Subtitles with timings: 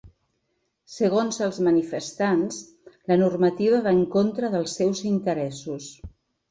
[0.93, 2.63] Segons els manifestants,
[3.13, 5.97] la normativa va en contra dels seus interessos.